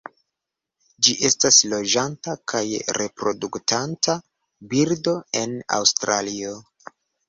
[1.07, 2.63] Ĝi estas loĝanta kaj
[3.01, 4.19] reproduktanta
[4.75, 6.61] birdo en Aŭstralio.